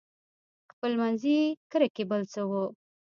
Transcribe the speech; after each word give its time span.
خپلمنځي 0.71 1.37
کرکې 1.71 2.03
بل 2.09 2.21
څه 2.33 2.41
وو. 2.49 2.65